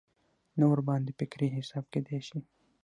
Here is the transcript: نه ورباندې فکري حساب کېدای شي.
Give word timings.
نه 0.59 0.65
ورباندې 0.71 1.11
فکري 1.19 1.47
حساب 1.57 1.85
کېدای 1.93 2.19
شي. 2.27 2.39